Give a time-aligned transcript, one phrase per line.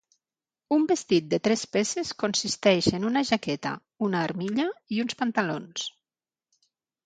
[0.77, 3.77] Un vestit de tres peces consisteix en una jaqueta,
[4.11, 5.89] una armilla i uns pantalons.